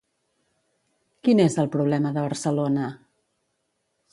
[1.27, 2.89] Quin és el problema de Barcelona?